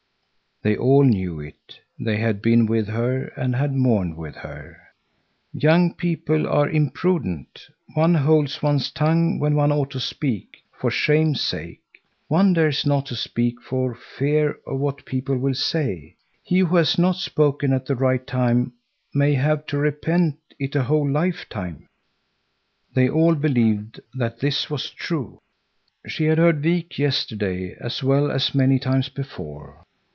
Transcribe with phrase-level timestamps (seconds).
[0.63, 1.79] They all knew it.
[1.99, 4.77] They had been with her and had mourned with her.
[5.53, 7.65] "Young people are imprudent.
[7.95, 11.81] One holds one's tongue when one ought to speak, for shame's sake.
[12.27, 16.15] One dares not to speak for fear of what people will say.
[16.43, 18.73] He who has not spoken at the right time
[19.15, 21.89] may have to repent it a whole lifetime."
[22.93, 25.39] They all believed that this was true.
[26.05, 29.85] She had heard Wik yesterday as well as many times before.